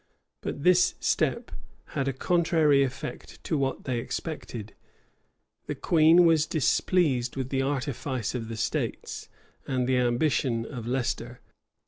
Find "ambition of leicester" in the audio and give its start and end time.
9.97-11.39